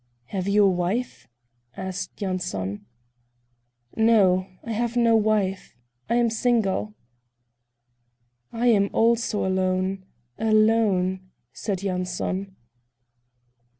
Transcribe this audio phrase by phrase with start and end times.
[0.29, 1.27] "Have you a wife?"
[1.77, 2.87] asked Yanson.
[3.95, 4.47] "No.
[4.63, 5.75] I have no wife.
[6.09, 6.95] I am single."
[8.51, 10.03] "I am also alone.
[10.39, 12.55] Alone," said Yanson.